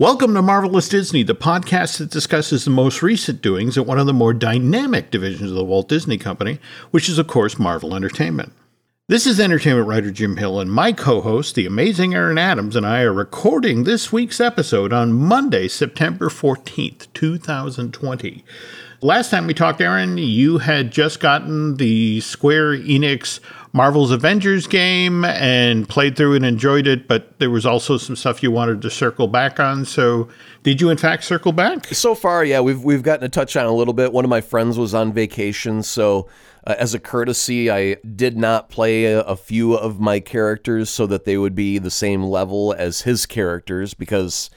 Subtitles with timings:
[0.00, 4.06] Welcome to Marvelous Disney, the podcast that discusses the most recent doings at one of
[4.06, 6.60] the more dynamic divisions of the Walt Disney Company,
[6.92, 8.52] which is, of course, Marvel Entertainment.
[9.08, 12.86] This is entertainment writer Jim Hill, and my co host, the amazing Aaron Adams, and
[12.86, 18.44] I are recording this week's episode on Monday, September 14th, 2020.
[19.00, 23.40] Last time we talked, Aaron, you had just gotten the Square Enix
[23.72, 28.42] Marvel's Avengers game and played through and enjoyed it, but there was also some stuff
[28.42, 29.84] you wanted to circle back on.
[29.84, 30.28] So,
[30.62, 31.86] did you in fact circle back?
[31.86, 34.12] So far, yeah, we've we've gotten to touch on a little bit.
[34.12, 36.28] One of my friends was on vacation, so
[36.66, 41.06] uh, as a courtesy, I did not play a, a few of my characters so
[41.06, 44.50] that they would be the same level as his characters because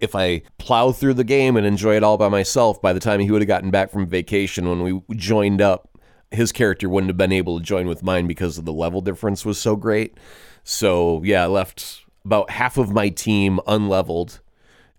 [0.00, 3.20] if I plow through the game and enjoy it all by myself, by the time
[3.20, 5.95] he would have gotten back from vacation when we joined up,
[6.36, 9.44] his character wouldn't have been able to join with mine because of the level difference
[9.44, 10.16] was so great.
[10.64, 14.40] So yeah, I left about half of my team unleveled.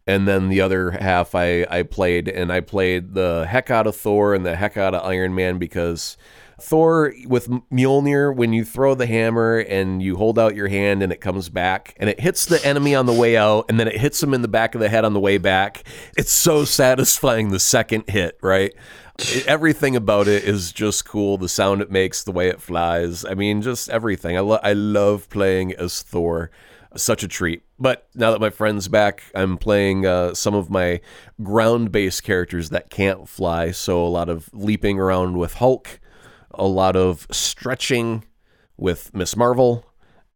[0.10, 3.96] And then the other half I, I played, and I played the heck out of
[3.96, 6.16] Thor and the heck out of Iron Man because
[6.60, 11.12] Thor with Mjolnir, when you throw the hammer and you hold out your hand and
[11.12, 13.98] it comes back and it hits the enemy on the way out and then it
[13.98, 15.84] hits him in the back of the head on the way back.
[16.18, 18.74] It's so satisfying the second hit, right?
[19.46, 21.38] Everything about it is just cool.
[21.38, 23.26] The sound it makes, the way it flies.
[23.26, 24.38] I mean, just everything.
[24.38, 26.52] I, lo- I love playing as Thor.
[26.96, 27.64] Such a treat.
[27.80, 31.02] But now that my friend's back, I'm playing uh, some of my
[31.44, 33.72] ground based characters that can't fly.
[33.72, 36.00] So a lot of leaping around with Hulk
[36.58, 38.24] a lot of stretching
[38.78, 39.86] with Miss Marvel,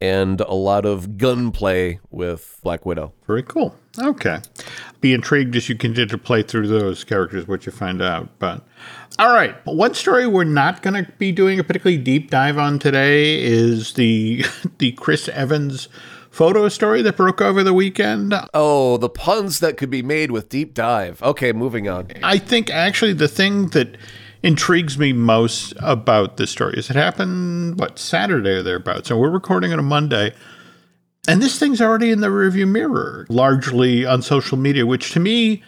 [0.02, 3.13] and a lot of gunplay with Black Widow.
[3.27, 3.75] Very cool.
[3.99, 4.39] Okay.
[4.99, 8.29] Be intrigued as you continue to play through those characters, what you find out.
[8.39, 8.66] But
[9.19, 9.55] all right.
[9.66, 13.94] One story we're not going to be doing a particularly deep dive on today is
[13.94, 14.44] the
[14.79, 15.88] the Chris Evans
[16.31, 18.33] photo story that broke over the weekend.
[18.53, 21.22] Oh, the puns that could be made with deep dive.
[21.22, 22.07] Okay, moving on.
[22.23, 23.97] I think actually the thing that
[24.44, 29.12] intrigues me most about this story is it happened what Saturday or thereabouts.
[29.12, 30.34] and we're recording on a Monday.
[31.28, 35.62] And this thing's already in the rearview mirror, largely on social media, which to me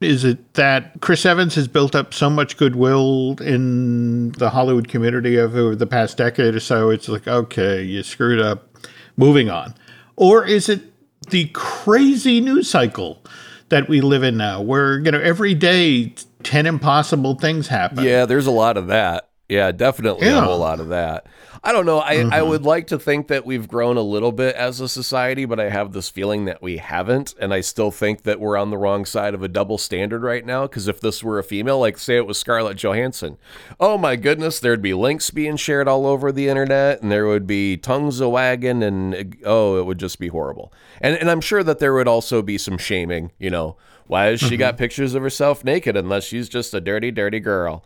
[0.00, 5.36] is it that Chris Evans has built up so much goodwill in the Hollywood community
[5.38, 6.90] over the past decade or so.
[6.90, 8.68] It's like, okay, you screwed up,
[9.16, 9.74] moving on.
[10.16, 10.82] Or is it
[11.30, 13.22] the crazy news cycle
[13.68, 18.04] that we live in now, where, you know, every day 10 impossible things happen.
[18.04, 19.29] Yeah, there's a lot of that.
[19.50, 20.38] Yeah, definitely yeah.
[20.38, 21.26] a whole lot of that.
[21.64, 22.00] I don't know.
[22.00, 22.32] I, mm-hmm.
[22.32, 25.58] I would like to think that we've grown a little bit as a society, but
[25.58, 27.34] I have this feeling that we haven't.
[27.38, 30.46] And I still think that we're on the wrong side of a double standard right
[30.46, 30.68] now.
[30.68, 33.38] Because if this were a female, like say it was Scarlett Johansson,
[33.80, 37.48] oh my goodness, there'd be links being shared all over the internet and there would
[37.48, 40.72] be tongues of wagging and oh, it would just be horrible.
[41.00, 44.38] And, and I'm sure that there would also be some shaming, you know, why has
[44.38, 44.58] she mm-hmm.
[44.58, 47.84] got pictures of herself naked unless she's just a dirty, dirty girl?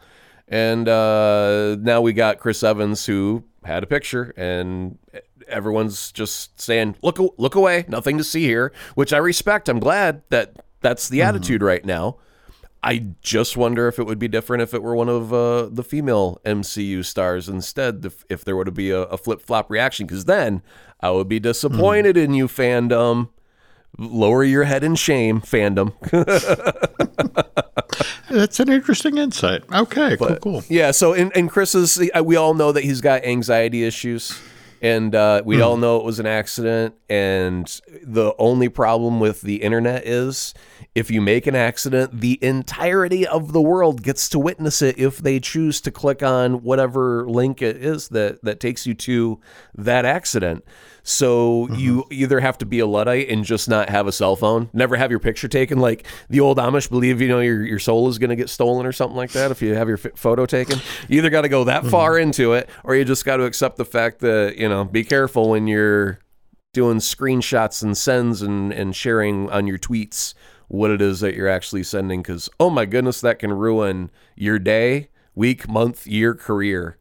[0.49, 4.99] And uh, now we got Chris Evans who had a picture, and
[5.49, 9.69] everyone's just saying, "Look, look away, nothing to see here," which I respect.
[9.69, 11.29] I'm glad that that's the mm-hmm.
[11.29, 12.19] attitude right now.
[12.83, 15.83] I just wonder if it would be different if it were one of uh, the
[15.83, 18.05] female MCU stars instead.
[18.05, 20.61] If, if there were to be a, a flip flop reaction, because then
[21.01, 22.25] I would be disappointed mm-hmm.
[22.27, 23.31] in you, fandom
[23.99, 25.93] lower your head in shame, fandom.
[28.31, 29.63] That's an interesting insight.
[29.73, 30.65] Okay, but, cool, cool.
[30.69, 30.91] Yeah.
[30.91, 34.39] So, in, in Chris's, we all know that he's got anxiety issues,
[34.83, 35.65] and uh, we mm.
[35.65, 36.97] all know it was an accident.
[37.09, 37.67] And
[38.03, 40.55] the only problem with the internet is
[40.95, 45.19] if you make an accident, the entirety of the world gets to witness it if
[45.19, 49.41] they choose to click on whatever link it is that that takes you to
[49.75, 50.65] that accident.
[51.07, 51.75] So mm-hmm.
[51.75, 54.97] you either have to be a luddite and just not have a cell phone, never
[54.97, 58.19] have your picture taken, like the old Amish believe you know your your soul is
[58.19, 60.81] going to get stolen or something like that if you have your f- photo taken.
[61.09, 61.91] You either got to go that mm-hmm.
[61.91, 65.05] far into it, or you just got to accept the fact that you know be
[65.05, 66.21] careful when you're
[66.73, 70.33] doing screenshots and sends and and sharing on your tweets
[70.69, 74.59] what it is that you're actually sending because oh my goodness that can ruin your
[74.59, 76.99] day week month year career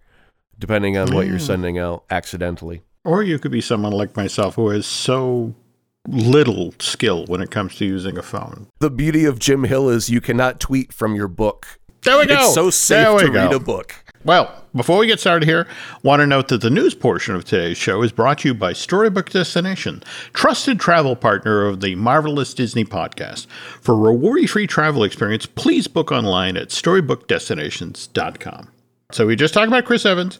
[0.60, 4.70] depending on what you're sending out accidentally or you could be someone like myself who
[4.70, 5.56] has so
[6.08, 10.10] little skill when it comes to using a phone the beauty of jim hill is
[10.10, 13.34] you cannot tweet from your book there we go it's so safe to go.
[13.34, 13.96] read a book
[14.26, 15.68] well, before we get started here,
[16.02, 18.72] want to note that the news portion of today's show is brought to you by
[18.72, 20.02] Storybook Destination,
[20.32, 23.48] trusted travel partner of the Marvelous Disney podcast.
[23.82, 28.70] For a worry-free travel experience, please book online at storybookdestinations.com.
[29.13, 30.39] So we just talked about Chris Evans,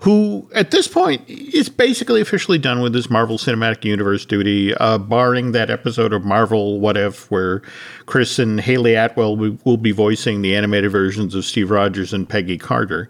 [0.00, 4.98] who at this point is basically officially done with his Marvel Cinematic Universe duty, uh,
[4.98, 7.62] barring that episode of Marvel What If where
[8.06, 12.58] Chris and Hayley Atwell will be voicing the animated versions of Steve Rogers and Peggy
[12.58, 13.08] Carter.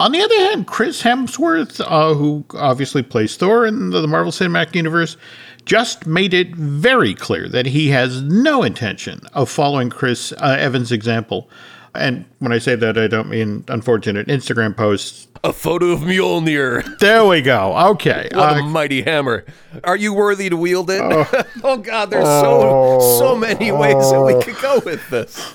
[0.00, 4.74] On the other hand, Chris Hemsworth, uh, who obviously plays Thor in the Marvel Cinematic
[4.74, 5.16] Universe,
[5.64, 10.92] just made it very clear that he has no intention of following Chris uh, Evans'
[10.92, 11.50] example
[11.98, 15.26] and when I say that, I don't mean unfortunate Instagram posts.
[15.44, 16.98] A photo of Mjolnir.
[16.98, 17.76] There we go.
[17.90, 18.28] Okay.
[18.32, 19.44] What uh, a mighty hammer.
[19.84, 21.00] Are you worthy to wield it?
[21.00, 25.54] Oh, oh God, there's oh, so so many ways that we could go with this.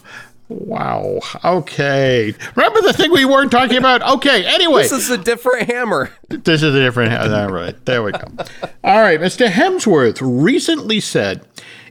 [0.49, 1.19] Wow.
[1.43, 2.33] Okay.
[2.55, 4.01] Remember the thing we weren't talking about?
[4.03, 4.45] Okay.
[4.45, 6.11] Anyway, this is a different hammer.
[6.29, 7.11] This is a different.
[7.11, 7.35] hammer.
[7.35, 7.85] All right.
[7.85, 8.27] There we go.
[8.83, 9.19] All right.
[9.19, 9.47] Mr.
[9.47, 11.41] Hemsworth recently said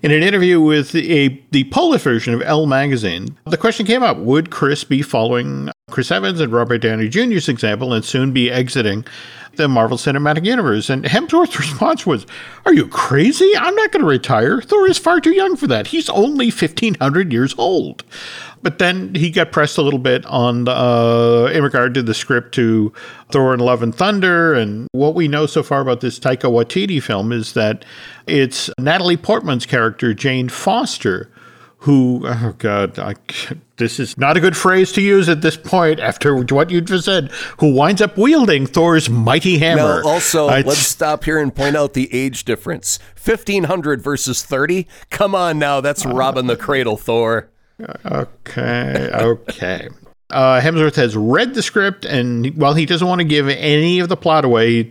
[0.02, 4.18] in an interview with a, the Polish version of Elle magazine, the question came up
[4.18, 9.04] Would Chris be following Chris Evans and Robert Downey Jr.'s example and soon be exiting
[9.54, 10.90] the Marvel Cinematic Universe?
[10.90, 12.26] And Hemsworth's response was,
[12.66, 13.52] Are you crazy?
[13.56, 14.60] I'm not going to retire.
[14.60, 15.88] Thor is far too young for that.
[15.88, 18.02] He's only 1,500 years old.
[18.62, 22.54] But then he got pressed a little bit on uh, in regard to the script
[22.54, 22.92] to
[23.30, 24.54] Thor and Love and Thunder.
[24.54, 27.84] And what we know so far about this Taika Waititi film is that
[28.26, 31.28] it's Natalie Portman's character, Jane Foster,
[31.78, 33.16] who, oh God, I,
[33.78, 37.06] this is not a good phrase to use at this point after what you just
[37.06, 40.00] said, who winds up wielding Thor's mighty hammer.
[40.00, 44.86] Now, also, uh, let's stop here and point out the age difference 1500 versus 30.
[45.10, 47.50] Come on now, that's uh, robbing the cradle, Thor.
[48.04, 49.88] Okay, okay.
[50.30, 54.08] Uh, Hemsworth has read the script, and while he doesn't want to give any of
[54.08, 54.90] the plot away,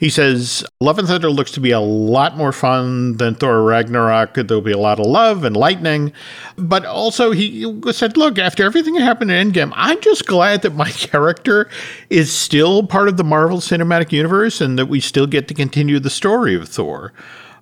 [0.00, 4.32] he says Love and Thunder looks to be a lot more fun than Thor Ragnarok.
[4.34, 6.14] There'll be a lot of love and lightning.
[6.56, 10.74] But also, he said, Look, after everything that happened in Endgame, I'm just glad that
[10.74, 11.68] my character
[12.08, 16.00] is still part of the Marvel Cinematic Universe and that we still get to continue
[16.00, 17.12] the story of Thor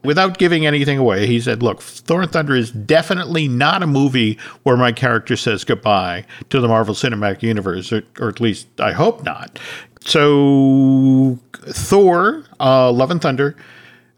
[0.04, 4.38] without giving anything away, he said, Look, Thor and Thunder is definitely not a movie
[4.62, 8.92] where my character says goodbye to the Marvel Cinematic Universe, or, or at least I
[8.92, 9.58] hope not.
[10.00, 13.56] So, Thor, uh, Love and Thunder,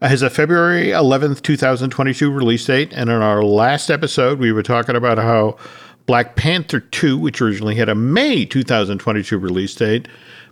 [0.01, 2.91] has a February 11th, 2022 release date.
[2.93, 5.57] And in our last episode, we were talking about how
[6.07, 10.07] Black Panther 2, which originally had a May 2022 release date,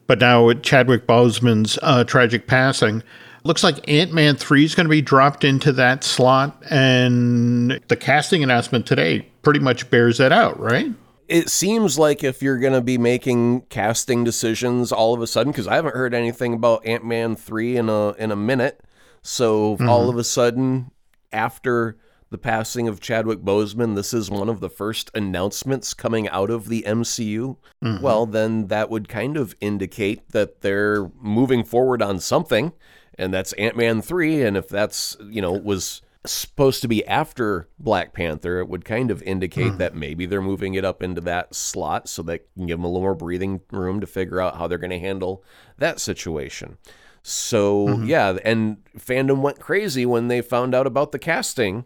[0.08, 3.04] but now with Chadwick Boseman's uh, tragic passing,
[3.44, 7.95] Looks like Ant Man 3 is going to be dropped into that slot, and the
[7.95, 10.91] casting announcement today pretty much bears that out, right?
[11.27, 15.51] It seems like if you're going to be making casting decisions all of a sudden,
[15.51, 18.81] because I haven't heard anything about Ant Man 3 in a, in a minute.
[19.21, 19.88] So mm-hmm.
[19.88, 20.92] all of a sudden,
[21.31, 21.97] after
[22.30, 26.69] the passing of Chadwick Boseman, this is one of the first announcements coming out of
[26.69, 28.03] the MCU, mm-hmm.
[28.03, 32.71] well, then that would kind of indicate that they're moving forward on something
[33.19, 34.44] and that's Ant Man 3.
[34.44, 39.12] And if that's, you know, was supposed to be after Black Panther, it would kind
[39.12, 39.77] of indicate mm.
[39.77, 42.88] that maybe they're moving it up into that slot so that can give them a
[42.88, 45.44] little more breathing room to figure out how they're going to handle
[45.77, 46.77] that situation.
[47.21, 48.06] So, mm-hmm.
[48.06, 51.86] yeah, and fandom went crazy when they found out about the casting.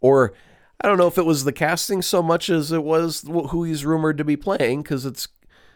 [0.00, 0.32] Or
[0.80, 3.84] I don't know if it was the casting so much as it was who he's
[3.84, 5.26] rumored to be playing because it's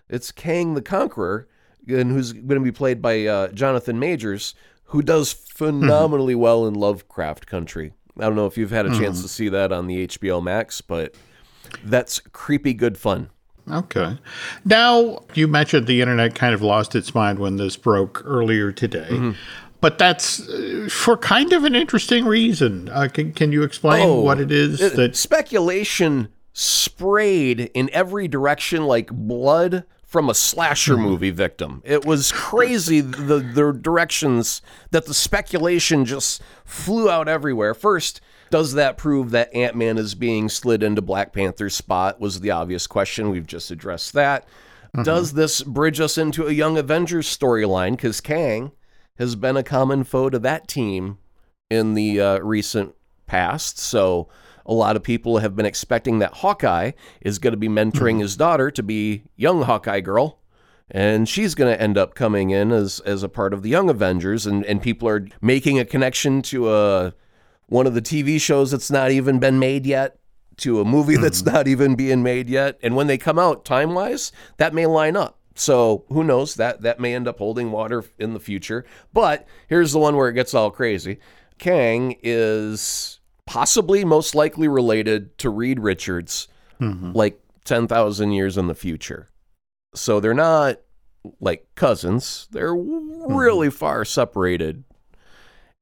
[0.09, 1.49] it's Kang the Conqueror
[1.89, 4.55] and who's going to be played by uh, Jonathan Majors,
[4.93, 7.95] who does phenomenally well in Lovecraft Country.
[8.19, 9.23] I don't know if you've had a chance mm.
[9.23, 11.15] to see that on the HBO Max, but
[11.83, 13.31] that's creepy good fun.
[13.71, 14.19] Okay.
[14.67, 19.09] Now, you mentioned the internet kind of lost its mind when this broke earlier today.
[19.09, 19.31] Mm-hmm.
[19.81, 22.91] But that's uh, for kind of an interesting reason.
[22.91, 28.85] Uh, can, can you explain oh, what it is that speculation sprayed in every direction
[28.85, 31.03] like blood from a slasher hmm.
[31.03, 31.81] movie victim.
[31.85, 37.73] It was crazy the the directions that the speculation just flew out everywhere.
[37.73, 42.21] First, does that prove that Ant Man is being slid into Black Panther's spot?
[42.21, 43.31] Was the obvious question.
[43.31, 44.45] We've just addressed that.
[44.95, 45.05] Mm-hmm.
[45.05, 47.93] Does this bridge us into a Young Avengers storyline?
[47.93, 48.73] Because Kang
[49.17, 51.17] has been a common foe to that team
[51.71, 52.95] in the uh, recent
[53.27, 53.79] past.
[53.79, 54.29] So
[54.67, 58.37] a lot of people have been expecting that Hawkeye is going to be mentoring his
[58.37, 60.39] daughter to be young Hawkeye girl.
[60.91, 63.89] And she's going to end up coming in as, as a part of the Young
[63.89, 64.47] Avengers.
[64.47, 67.11] And, and people are making a connection to a, uh,
[67.67, 70.19] one of the TV shows that's not even been made yet,
[70.59, 71.51] to a movie that's hmm.
[71.51, 72.79] not even being made yet.
[72.83, 75.39] And when they come out time wise, that may line up.
[75.55, 76.55] So who knows?
[76.55, 78.85] That that may end up holding water in the future.
[79.13, 81.19] But here's the one where it gets all crazy.
[81.59, 86.49] Kang is possibly most likely related to Reed Richards,
[86.81, 87.13] mm-hmm.
[87.13, 89.31] like 10,000 years in the future.
[89.95, 90.79] So they're not
[91.41, 92.49] like cousins.
[92.51, 94.85] They're really far separated.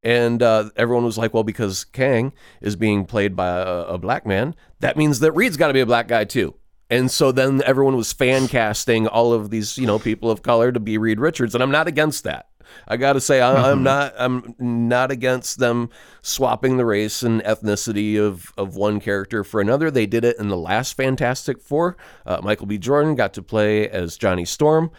[0.03, 4.27] And uh, everyone was like, well, because Kang is being played by a, a black
[4.27, 6.55] man, that means that Reed's got to be a black guy too.
[6.89, 10.73] And so then everyone was fan casting all of these, you know, people of color
[10.73, 12.50] to be Reed Richards, and I'm not against that.
[12.89, 15.91] I got to say, I, I'm not, I'm not against them
[16.23, 19.91] swapping the race and ethnicity of of one character for another.
[19.91, 21.97] They did it in the last Fantastic Four.
[22.27, 22.79] Uh, Michael B.
[22.79, 24.91] Jordan got to play as Johnny Storm.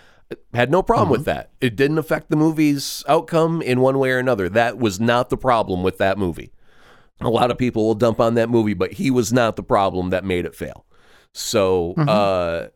[0.54, 1.52] Had no problem with that.
[1.60, 4.48] It didn't affect the movie's outcome in one way or another.
[4.48, 6.54] That was not the problem with that movie.
[7.20, 10.10] A lot of people will dump on that movie, but he was not the problem
[10.10, 10.86] that made it fail.
[11.34, 12.68] So uh,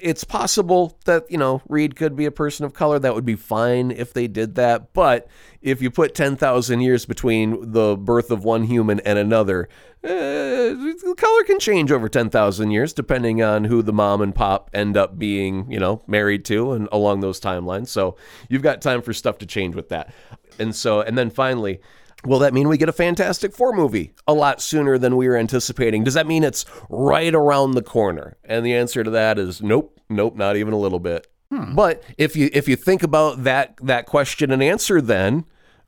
[0.00, 2.98] it's possible that you know Reed could be a person of color.
[2.98, 4.92] That would be fine if they did that.
[4.92, 5.28] But
[5.60, 9.68] if you put ten thousand years between the birth of one human and another,
[10.04, 10.74] uh,
[11.16, 14.96] color can change over ten thousand years depending on who the mom and pop end
[14.96, 17.88] up being, you know, married to, and along those timelines.
[17.88, 18.16] So
[18.48, 20.12] you've got time for stuff to change with that.
[20.58, 21.80] And so, and then finally.
[22.24, 25.36] Will that mean we get a Fantastic Four movie a lot sooner than we were
[25.36, 26.04] anticipating?
[26.04, 28.36] Does that mean it's right around the corner?
[28.44, 31.26] And the answer to that is nope, nope, not even a little bit.
[31.50, 31.74] Hmm.
[31.74, 35.44] But if you if you think about that that question and answer, then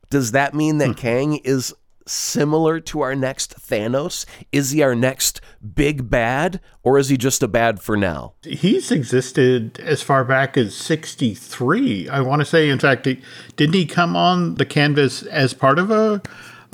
[0.09, 0.93] does that mean that hmm.
[0.93, 1.73] Kang is
[2.07, 4.25] similar to our next Thanos?
[4.51, 5.41] Is he our next
[5.73, 8.33] big bad, or is he just a bad for now?
[8.43, 12.09] He's existed as far back as 63.
[12.09, 13.07] I want to say, in fact,
[13.55, 16.21] didn't he come on the canvas as part of a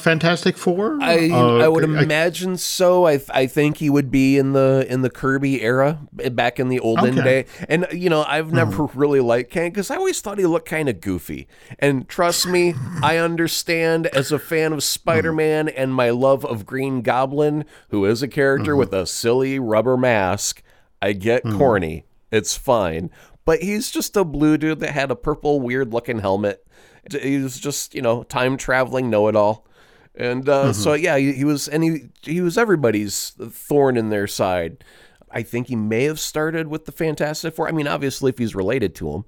[0.02, 0.98] Fantastic Four?
[1.02, 3.08] I Uh, I would I- imagine so.
[3.08, 6.70] I I think he would be in the in the Kirby era eh, back in
[6.70, 7.24] the olden Okay.
[7.24, 7.46] day.
[7.70, 8.56] And you know, I've hmm.
[8.56, 11.48] never really liked Kang because I always thought he looked kind of goofy.
[11.80, 14.82] And trust me, I understand as a fan of hmm.
[14.82, 18.80] Spider-Man and my love of Green Goblin, who is a character hmm.
[18.80, 20.62] with a silly rubber mask.
[21.02, 22.06] I get corny.
[22.32, 23.10] It's fine.
[23.44, 26.66] But he's just a blue dude that had a purple weird looking helmet.
[27.12, 29.66] He was just, you know, time traveling know it all.
[30.16, 34.28] And uh, so yeah, he, he was, and he he was everybody's thorn in their
[34.28, 34.84] side.
[35.32, 37.68] I think he may have started with the Fantastic Four.
[37.68, 39.26] I mean, obviously, if he's related to him,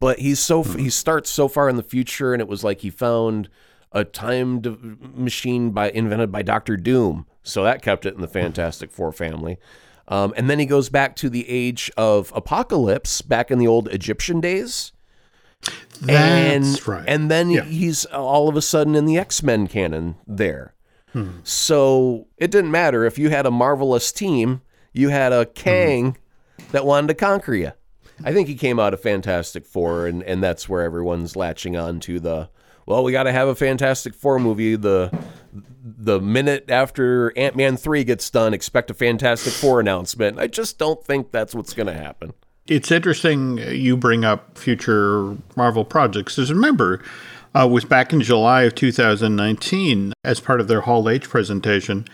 [0.00, 2.90] but he's so he starts so far in the future, and it was like he
[2.90, 3.48] found
[3.92, 4.60] a time
[5.14, 9.58] machine by invented by Doctor Doom, so that kept it in the Fantastic Four family.
[10.08, 13.88] Um, and then he goes back to the age of Apocalypse, back in the old
[13.88, 14.92] Egyptian days
[16.08, 17.04] and right.
[17.06, 17.64] and then Yeah.
[17.64, 20.74] he's all of a sudden in the X-Men canon there.
[21.12, 21.38] Hmm.
[21.44, 25.50] So it didn't matter if you had a marvelous team, you had a hmm.
[25.54, 26.16] Kang
[26.72, 27.72] that wanted to conquer you.
[28.22, 31.98] I think he came out of Fantastic Four, and, and that's where everyone's latching on
[32.00, 32.48] to the.
[32.86, 34.76] Well, we got to have a Fantastic Four movie.
[34.76, 35.10] The
[35.82, 40.38] the minute after Ant Man three gets done, expect a Fantastic Four announcement.
[40.38, 42.34] I just don't think that's what's going to happen.
[42.66, 46.36] It's interesting you bring up future Marvel projects.
[46.36, 47.02] Because remember,
[47.54, 52.06] uh, was back in July of 2019 as part of their Hall H presentation.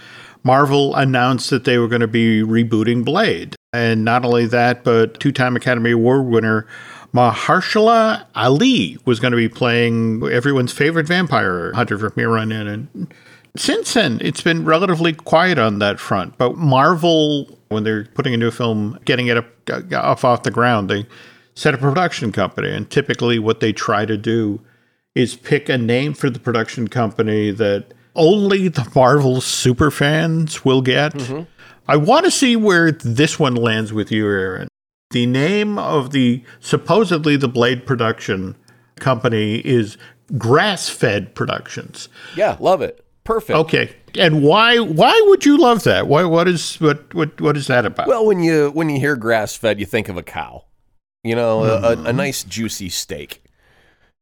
[0.43, 3.55] Marvel announced that they were going to be rebooting Blade.
[3.73, 6.67] And not only that, but two time Academy Award winner
[7.15, 12.53] Mahershala Ali was going to be playing everyone's favorite vampire hunter from in.
[12.53, 13.15] And
[13.57, 16.39] since then, it's been relatively quiet on that front.
[16.39, 20.51] But Marvel, when they're putting a new film, getting it up, uh, off off the
[20.51, 21.07] ground, they
[21.55, 22.71] set a production company.
[22.71, 24.61] And typically, what they try to do
[25.15, 30.83] is pick a name for the production company that only the Marvel super fans will
[30.83, 31.15] get.
[31.15, 31.43] Mm-hmm.
[31.89, 34.69] I want to see where this one lands with you, Aaron.
[35.11, 38.55] The name of the supposedly the Blade production
[39.01, 39.97] company is
[40.39, 42.09] Grass Fed Productions.
[42.37, 43.05] Yeah, love it.
[43.25, 43.57] Perfect.
[43.57, 43.95] Okay.
[44.19, 46.09] And why why would you love that?
[46.09, 48.09] Why what is what what what is that about?
[48.09, 50.65] Well, when you when you hear grass fed, you think of a cow.
[51.23, 52.17] You know, a, a, a mm-hmm.
[52.17, 53.43] nice juicy steak.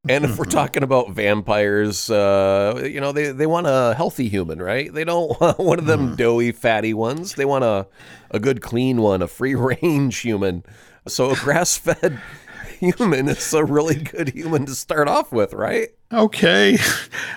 [0.09, 0.53] And if we're mm-hmm.
[0.53, 4.93] talking about vampires, uh, you know, they, they want a healthy human, right?
[4.93, 6.17] They don't want one of them mm.
[6.17, 7.35] doughy, fatty ones.
[7.35, 7.87] They want a,
[8.31, 10.65] a good, clean one, a free range human.
[11.07, 12.21] So a grass fed
[12.79, 15.91] human is a really good human to start off with, right?
[16.13, 16.79] Okay.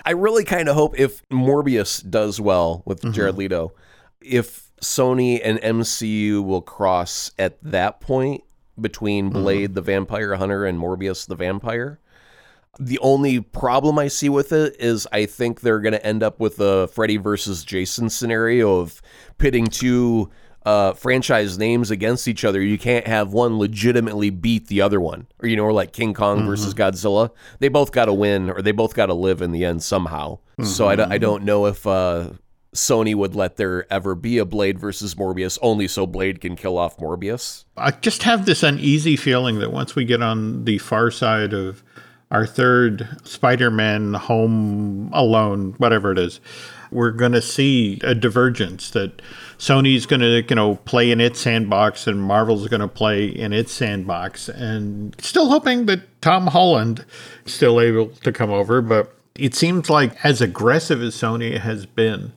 [0.04, 3.12] I really kind of hope if Morbius does well with mm-hmm.
[3.12, 3.72] Jared Leto,
[4.20, 8.42] if Sony and MCU will cross at that point
[8.80, 9.42] between mm-hmm.
[9.42, 11.98] Blade the Vampire Hunter and Morbius the Vampire.
[12.80, 16.40] The only problem I see with it is I think they're going to end up
[16.40, 19.02] with a Freddy versus Jason scenario of
[19.36, 20.30] pitting two
[20.64, 22.60] uh, franchise names against each other.
[22.62, 26.14] You can't have one legitimately beat the other one, or you know, or like King
[26.14, 27.30] Kong versus Godzilla.
[27.58, 30.38] They both got to win, or they both got to live in the end somehow.
[30.62, 32.30] So I, don't- I don't know if uh,
[32.74, 36.78] Sony would let there ever be a Blade versus Morbius only so Blade can kill
[36.78, 37.64] off Morbius.
[37.76, 41.82] I just have this uneasy feeling that once we get on the far side of
[42.30, 46.40] our third Spider-Man home alone, whatever it is,
[46.92, 49.22] we're going to see a divergence that
[49.58, 53.52] Sony's going to, you know, play in its sandbox and Marvel's going to play in
[53.52, 57.04] its sandbox and still hoping that Tom Holland
[57.44, 61.86] is still able to come over, but it seems like as aggressive as Sony has
[61.86, 62.32] been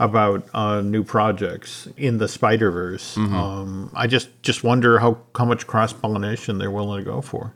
[0.00, 3.16] about uh, new projects in the Spider Verse.
[3.16, 3.34] Mm-hmm.
[3.34, 7.54] Um, I just just wonder how how much cross pollination they're willing to go for.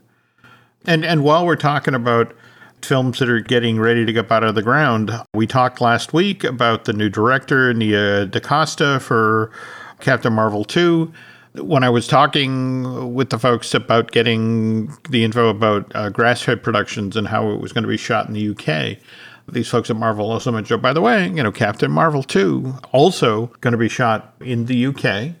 [0.85, 2.35] And and while we're talking about
[2.85, 6.43] films that are getting ready to get out of the ground, we talked last week
[6.43, 9.51] about the new director Nia DaCosta for
[9.99, 11.11] Captain Marvel two.
[11.55, 17.15] When I was talking with the folks about getting the info about uh, Grassfed Productions
[17.15, 18.97] and how it was going to be shot in the UK,
[19.51, 22.73] these folks at Marvel also mentioned, oh, by the way, you know, Captain Marvel 2
[22.91, 25.35] also going to be shot in the UK.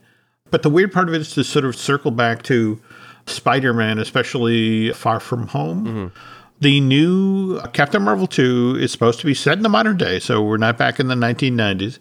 [0.51, 2.79] But the weird part of it is to sort of circle back to
[3.25, 5.85] Spider Man, especially Far From Home.
[5.85, 6.32] Mm-hmm.
[6.63, 10.41] The new Captain Marvel 2 is supposed to be set in the modern day, so
[10.41, 11.99] we're not back in the 1990s.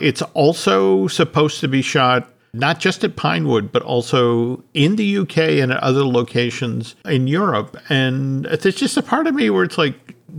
[0.00, 5.38] It's also supposed to be shot not just at Pinewood, but also in the UK
[5.38, 7.76] and at other locations in Europe.
[7.88, 9.94] And there's just a part of me where it's like,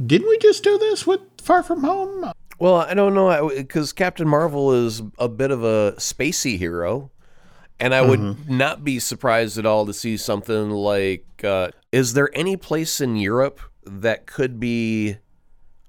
[0.06, 2.34] didn't we just do this with Far From Home?
[2.60, 7.12] Well, I don't know because Captain Marvel is a bit of a spacey hero,
[7.80, 8.58] and I would mm-hmm.
[8.58, 11.26] not be surprised at all to see something like.
[11.42, 15.18] Uh, is there any place in Europe that could be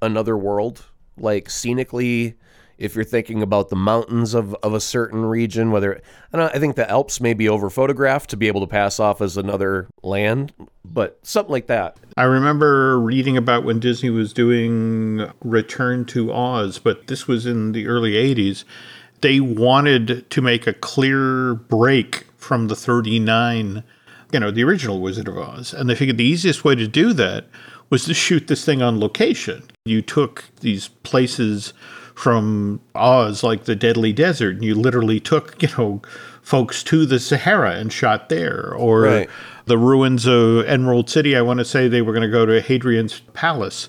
[0.02, 0.84] another world,
[1.16, 2.36] like scenically?
[2.76, 6.74] if you're thinking about the mountains of, of a certain region, whether I, I think
[6.74, 10.52] the Alps may be over photographed to be able to pass off as another land,
[10.84, 11.96] but something like that.
[12.16, 17.70] I remember reading about when Disney was doing Return to Oz, but this was in
[17.70, 18.64] the early 80s.
[19.20, 23.84] They wanted to make a clear break from the 39,
[24.34, 25.72] you know, the original Wizard of Oz.
[25.72, 27.46] And they figured the easiest way to do that
[27.88, 29.62] was to shoot this thing on location.
[29.84, 31.72] You took these places
[32.16, 36.02] from Oz, like the Deadly Desert, and you literally took, you know,
[36.42, 39.30] folks to the Sahara and shot there, or right.
[39.66, 41.36] the ruins of Emerald City.
[41.36, 43.88] I want to say they were going to go to Hadrian's Palace.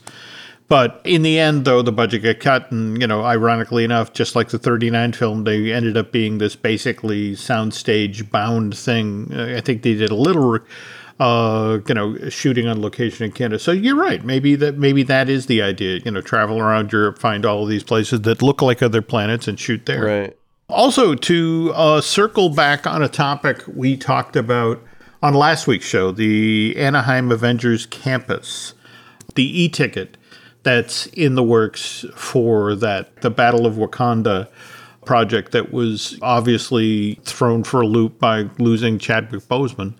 [0.67, 4.35] But in the end, though, the budget got cut, and you know, ironically enough, just
[4.35, 9.31] like the '39 film, they ended up being this basically soundstage bound thing.
[9.31, 10.59] I think they did a little
[11.19, 13.59] uh, you know, shooting on location in Canada.
[13.59, 14.23] So you're right.
[14.23, 15.99] Maybe that maybe that is the idea.
[16.03, 19.47] You know, travel around Europe, find all of these places that look like other planets,
[19.47, 20.03] and shoot there.
[20.03, 20.37] Right.
[20.67, 24.81] Also, to uh, circle back on a topic we talked about
[25.21, 28.73] on last week's show, the Anaheim Avengers campus,
[29.35, 30.17] the e-ticket
[30.65, 34.47] that's in the works for that, the Battle of Wakanda
[35.05, 39.93] project that was obviously thrown for a loop by losing Chadwick Boseman.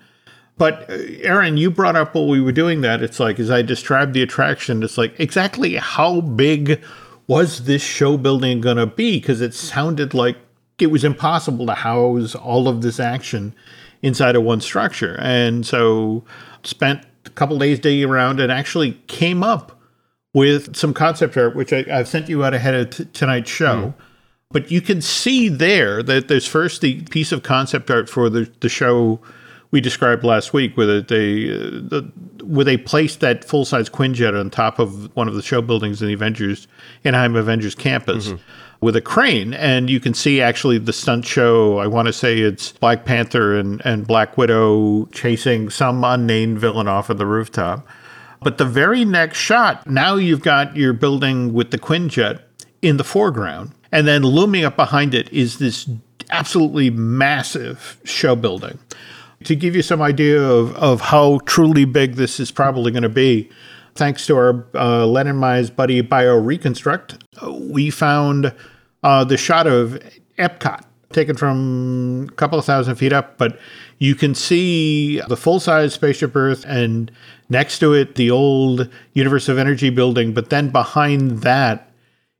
[0.57, 3.03] But uh, Aaron, you brought up while we were doing that.
[3.03, 6.81] It's like as I described the attraction, it's like exactly how big
[7.27, 9.19] was this show building going to be?
[9.19, 10.37] Because it sounded like
[10.79, 13.53] it was impossible to house all of this action
[14.01, 15.15] inside of one structure.
[15.19, 16.23] And so
[16.63, 19.74] spent a couple days digging around and actually came up
[20.35, 23.75] with some concept art, which I, have sent you out ahead of t- tonight's show.
[23.75, 23.93] Mm.
[24.51, 28.51] But you can see there that there's first the piece of concept art for the,
[28.59, 29.21] the show
[29.71, 31.51] we described last week, where they
[31.89, 32.01] uh,
[32.43, 36.01] where they placed that full size Quinjet on top of one of the show buildings
[36.01, 36.67] in the Avengers
[37.05, 38.27] Anaheim Avengers campus.
[38.27, 38.41] Mm-hmm.
[38.81, 41.79] With a crane, and you can see actually the stunt show.
[41.79, 46.87] I want to say it's Black Panther and, and Black Widow chasing some unnamed villain
[46.87, 47.87] off of the rooftop.
[48.41, 52.41] But the very next shot, now you've got your building with the Quinjet
[52.81, 53.71] in the foreground.
[53.91, 55.89] And then looming up behind it is this
[56.29, 58.77] absolutely massive show building
[59.45, 63.09] to give you some idea of, of how truly big this is probably going to
[63.09, 63.49] be,
[63.95, 67.21] thanks to our uh, Lennon Mize buddy BioReconstruct,
[67.69, 68.53] we found
[69.03, 69.99] uh, the shot of
[70.37, 73.57] Epcot taken from a couple of thousand feet up, but
[73.99, 77.11] you can see the full size spaceship Earth and
[77.49, 81.91] next to it the old Universe of Energy building, but then behind that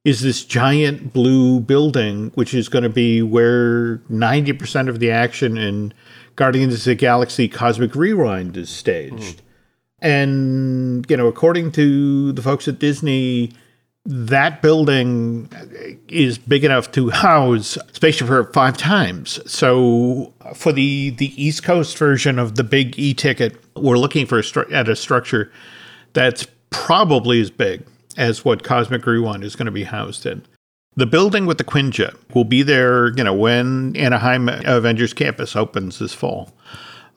[0.03, 5.57] is this giant blue building, which is going to be where 90% of the action
[5.57, 5.93] in
[6.35, 9.37] Guardians of the Galaxy Cosmic Rewind is staged.
[9.37, 9.41] Mm.
[10.01, 13.51] And, you know, according to the folks at Disney,
[14.05, 15.49] that building
[16.07, 19.39] is big enough to house Spaceship Earth five times.
[19.51, 24.41] So for the the East Coast version of the big e-ticket, we're looking for a
[24.41, 25.51] stru- at a structure
[26.13, 27.85] that's probably as big
[28.17, 30.43] as what Cosmic Rewind is going to be housed in.
[30.95, 35.99] The building with the Quinjet will be there, you know, when Anaheim Avengers Campus opens
[35.99, 36.53] this fall.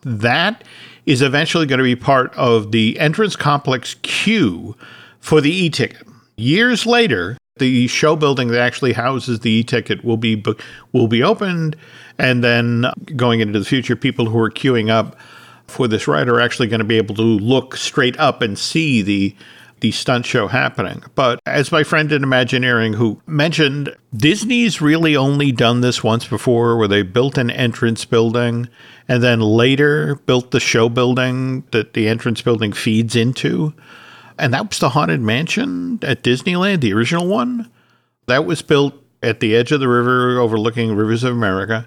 [0.02, 0.64] That
[1.06, 4.76] is eventually going to be part of the entrance complex queue
[5.20, 6.06] for the e-ticket.
[6.36, 10.44] Years later, the show building that actually houses the e-ticket will be
[10.92, 11.76] will be opened,
[12.18, 15.16] and then going into the future, people who are queuing up
[15.68, 19.02] for this ride are actually going to be able to look straight up and see
[19.02, 19.36] the
[19.80, 21.04] the stunt show happening.
[21.14, 26.76] But as my friend in Imagineering who mentioned, Disney's really only done this once before
[26.76, 28.68] where they built an entrance building
[29.06, 33.72] and then later built the show building that the entrance building feeds into.
[34.36, 37.70] And that was the Haunted Mansion at Disneyland, the original one.
[38.26, 41.86] That was built at the edge of the river overlooking rivers of America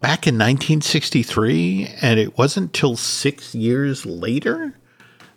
[0.00, 1.94] back in 1963.
[2.00, 4.74] And it wasn't till six years later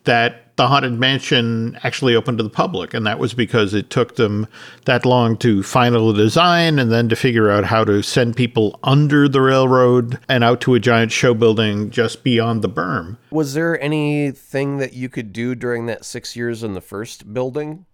[0.03, 2.93] that the Haunted Mansion actually opened to the public.
[2.93, 4.47] And that was because it took them
[4.85, 8.79] that long to final the design and then to figure out how to send people
[8.83, 13.17] under the railroad and out to a giant show building just beyond the berm.
[13.31, 17.85] Was there anything that you could do during that six years in the first building?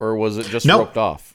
[0.00, 0.80] Or was it just no.
[0.80, 1.34] roped off?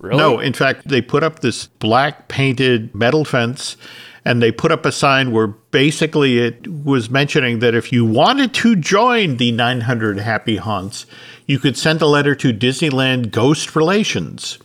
[0.00, 0.16] Really?
[0.16, 3.76] No, in fact, they put up this black painted metal fence
[4.24, 8.54] and they put up a sign where basically it was mentioning that if you wanted
[8.54, 11.06] to join the 900 Happy Haunts,
[11.46, 14.58] you could send a letter to Disneyland Ghost Relations.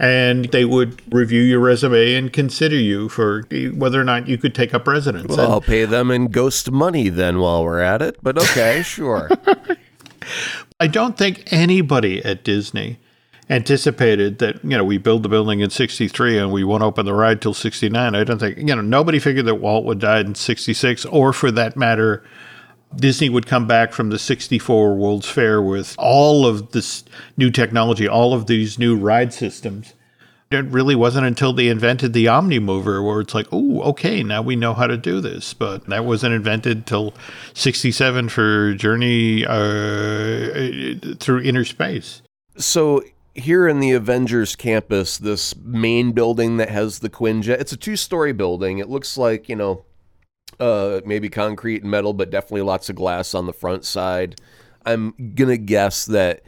[0.00, 3.42] And they would review your resume and consider you for
[3.74, 5.26] whether or not you could take up residence.
[5.28, 8.16] Well, and, I'll pay them in ghost money then while we're at it.
[8.22, 9.28] But okay, sure.
[10.80, 13.00] I don't think anybody at Disney
[13.50, 17.14] anticipated that you know we build the building in 63 and we won't open the
[17.14, 20.34] ride till 69 i don't think you know nobody figured that walt would die in
[20.34, 22.22] 66 or for that matter
[22.96, 27.04] disney would come back from the 64 world's fair with all of this
[27.36, 29.94] new technology all of these new ride systems.
[30.50, 34.56] It really wasn't until they invented the omnimover where it's like oh okay now we
[34.56, 35.52] know how to do this.
[35.52, 37.12] But that wasn't invented till
[37.52, 42.22] 67 for journey uh, through inner space.
[42.56, 43.02] So
[43.38, 47.96] here in the Avengers campus, this main building that has the Quinjet, it's a two
[47.96, 48.78] story building.
[48.78, 49.84] It looks like, you know,
[50.60, 54.40] uh, maybe concrete and metal, but definitely lots of glass on the front side.
[54.84, 56.42] I'm going to guess that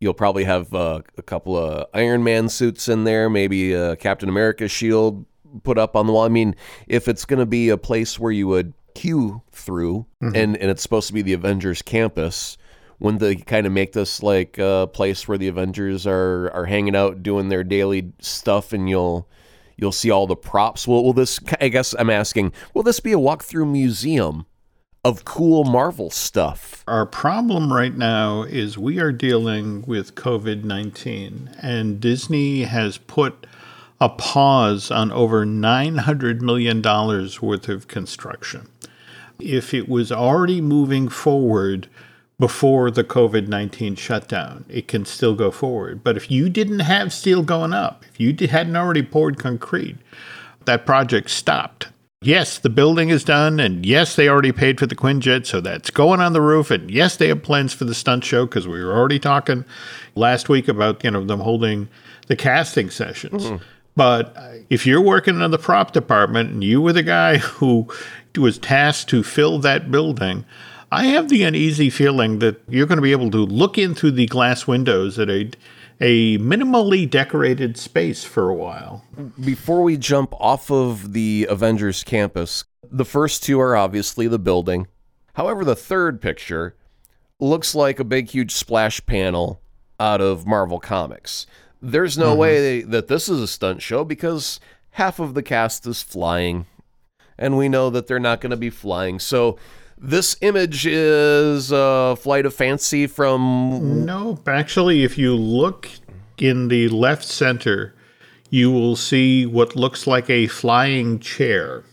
[0.00, 4.28] you'll probably have uh, a couple of Iron Man suits in there, maybe a Captain
[4.28, 5.26] America shield
[5.62, 6.24] put up on the wall.
[6.24, 6.54] I mean,
[6.86, 10.34] if it's going to be a place where you would queue through mm-hmm.
[10.34, 12.56] and, and it's supposed to be the Avengers campus,
[12.98, 16.96] when they kind of make this like a place where the Avengers are are hanging
[16.96, 19.28] out doing their daily stuff, and you'll
[19.76, 20.86] you'll see all the props.
[20.86, 21.40] Will will this?
[21.60, 22.52] I guess I'm asking.
[22.74, 24.46] Will this be a walkthrough museum?
[25.04, 26.82] Of cool Marvel stuff.
[26.88, 33.46] Our problem right now is we are dealing with COVID 19, and Disney has put
[34.00, 38.68] a pause on over $900 million worth of construction.
[39.38, 41.88] If it was already moving forward
[42.38, 46.04] before the COVID 19 shutdown, it can still go forward.
[46.04, 49.96] But if you didn't have steel going up, if you hadn't already poured concrete,
[50.64, 51.88] that project stopped.
[52.20, 55.90] Yes, the building is done, and yes, they already paid for the Quinjet, so that's
[55.90, 56.70] going on the roof.
[56.70, 59.64] And yes, they have plans for the stunt show because we were already talking
[60.16, 61.88] last week about you know them holding
[62.26, 63.44] the casting sessions.
[63.44, 63.64] Mm-hmm.
[63.94, 64.36] But
[64.68, 67.88] if you're working in the prop department and you were the guy who
[68.36, 70.44] was tasked to fill that building,
[70.90, 74.12] I have the uneasy feeling that you're going to be able to look in through
[74.12, 75.50] the glass windows at a
[76.00, 79.04] a minimally decorated space for a while.
[79.44, 84.86] Before we jump off of the Avengers campus, the first two are obviously the building.
[85.34, 86.76] However, the third picture
[87.40, 89.60] looks like a big, huge splash panel
[89.98, 91.46] out of Marvel Comics.
[91.82, 92.40] There's no mm-hmm.
[92.40, 94.60] way that this is a stunt show because
[94.92, 96.66] half of the cast is flying,
[97.36, 99.18] and we know that they're not going to be flying.
[99.18, 99.58] So
[100.00, 104.04] this image is a flight of fancy from.
[104.04, 105.88] No, actually, if you look
[106.38, 107.94] in the left center,
[108.50, 111.84] you will see what looks like a flying chair.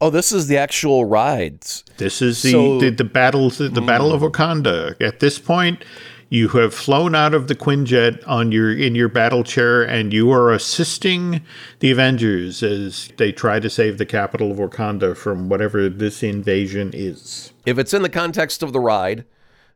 [0.00, 1.84] Oh, this is the actual rides.
[1.96, 3.86] This is the so, the, the battle the, the mm.
[3.86, 5.00] battle of Wakanda.
[5.00, 5.84] At this point,
[6.30, 10.30] you have flown out of the Quinjet on your in your battle chair, and you
[10.30, 11.42] are assisting
[11.80, 16.90] the Avengers as they try to save the capital of Wakanda from whatever this invasion
[16.92, 17.52] is.
[17.64, 19.24] If it's in the context of the ride,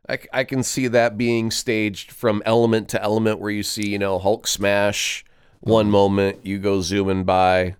[0.07, 3.99] I, I can see that being staged from element to element, where you see you
[3.99, 5.25] know Hulk smash
[5.61, 7.77] one moment, you go zooming by,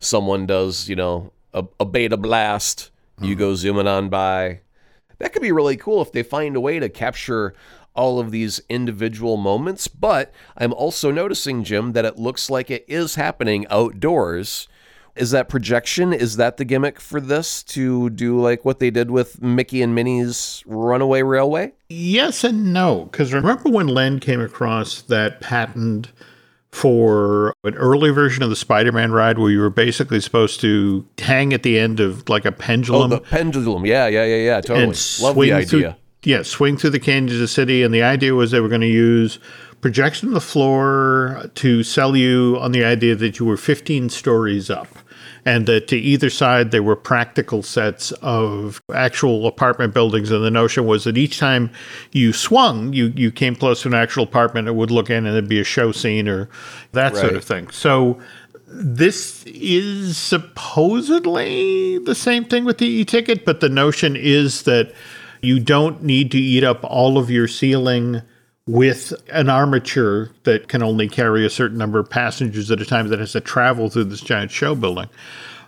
[0.00, 3.38] someone does you know a, a beta blast, you mm-hmm.
[3.38, 4.60] go zooming on by.
[5.18, 7.54] That could be really cool if they find a way to capture
[7.96, 12.84] all of these individual moments, but I'm also noticing, Jim, that it looks like it
[12.86, 14.68] is happening outdoors.
[15.16, 16.12] Is that projection?
[16.12, 19.94] Is that the gimmick for this to do like what they did with Mickey and
[19.94, 21.72] Minnie's Runaway Railway?
[21.88, 23.08] Yes and no.
[23.10, 26.12] Because remember when Len came across that patent
[26.70, 31.54] for an early version of the Spider-Man ride where you were basically supposed to hang
[31.54, 33.10] at the end of like a pendulum.
[33.10, 33.86] Oh, the pendulum.
[33.86, 34.60] Yeah, yeah, yeah, yeah.
[34.60, 34.94] Totally.
[35.22, 35.66] Love the idea.
[35.66, 37.82] Through, yeah, swing through the canyons of the city.
[37.82, 39.38] And the idea was they were going to use
[39.80, 44.70] projection on the floor to sell you on the idea that you were 15 stories
[44.70, 44.88] up
[45.44, 50.50] and that to either side there were practical sets of actual apartment buildings and the
[50.50, 51.70] notion was that each time
[52.12, 55.28] you swung you you came close to an actual apartment it would look in and
[55.28, 56.48] it'd be a show scene or
[56.92, 57.20] that right.
[57.20, 58.18] sort of thing so
[58.68, 64.92] this is supposedly the same thing with the e-ticket but the notion is that
[65.46, 68.20] you don't need to eat up all of your ceiling
[68.66, 73.06] with an armature that can only carry a certain number of passengers at a time
[73.08, 75.08] that has to travel through this giant show building.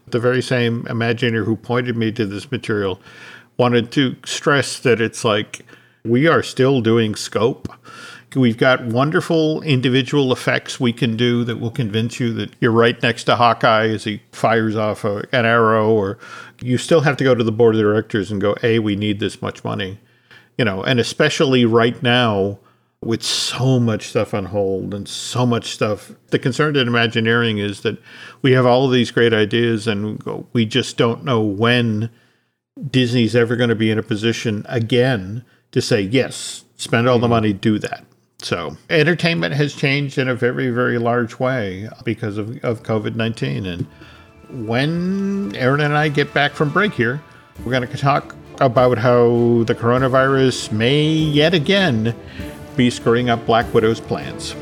[0.08, 3.00] The very same Imagineer who pointed me to this material
[3.56, 5.64] wanted to stress that it's like
[6.04, 7.68] we are still doing scope.
[8.34, 13.00] We've got wonderful individual effects we can do that will convince you that you're right
[13.02, 16.18] next to Hawkeye as he fires off a, an arrow, or
[16.60, 19.18] you still have to go to the board of directors and go, hey, we need
[19.18, 19.98] this much money,"
[20.58, 20.82] you know.
[20.82, 22.58] And especially right now,
[23.00, 26.12] with so much stuff on hold and so much stuff.
[26.28, 27.98] The concern at Imagineering is that
[28.42, 30.20] we have all of these great ideas and
[30.52, 32.10] we just don't know when
[32.90, 37.26] Disney's ever going to be in a position again to say, yes, spend all the
[37.26, 37.30] mm-hmm.
[37.30, 38.04] money, do that.
[38.40, 43.66] So entertainment has changed in a very, very large way because of, of COVID 19.
[43.66, 43.86] And
[44.66, 47.20] when Aaron and I get back from break here,
[47.64, 52.14] we're going to talk about how the coronavirus may yet again
[52.76, 54.54] be screwing up Black Widow's plans.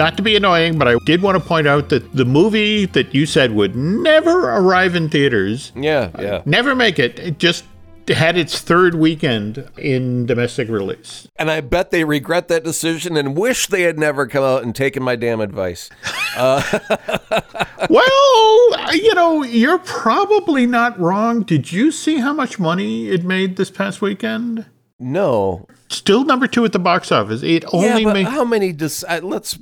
[0.00, 3.14] Not to be annoying, but I did want to point out that the movie that
[3.14, 5.72] you said would never arrive in theaters.
[5.76, 6.40] Yeah, yeah.
[6.46, 7.18] Never make it.
[7.18, 7.66] It just
[8.08, 11.28] had its third weekend in domestic release.
[11.36, 14.74] And I bet they regret that decision and wish they had never come out and
[14.74, 15.90] taken my damn advice.
[16.34, 16.62] Uh-
[17.90, 21.42] well, you know, you're probably not wrong.
[21.42, 24.64] Did you see how much money it made this past weekend?
[24.98, 25.66] No.
[25.90, 27.42] Still number two at the box office.
[27.42, 28.26] It only yeah, made.
[28.26, 28.72] How many?
[28.72, 29.58] Dis- uh, let's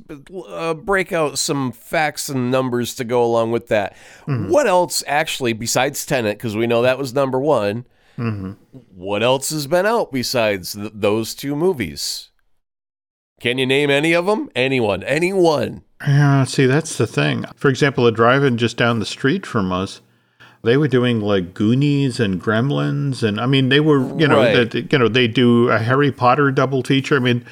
[0.47, 3.97] uh, break out some facts and numbers to go along with that.
[4.27, 4.51] Mm-hmm.
[4.51, 6.37] What else, actually, besides Tenet?
[6.38, 7.87] because we know that was number one,
[8.19, 8.53] Mm-hmm.
[8.97, 12.31] What else has been out besides th- those two movies?
[13.41, 14.51] Can you name any of them?
[14.57, 15.05] Anyone?
[15.05, 15.85] Anyone?
[16.05, 17.45] Yeah, see, that's the thing.
[17.55, 20.01] For example, a drive-in just down the street from us,
[20.62, 24.71] they were doing like Goonies and Gremlins, and I mean, they were, you know, right.
[24.71, 27.16] that you know, they do a Harry Potter double feature.
[27.16, 27.44] I mean,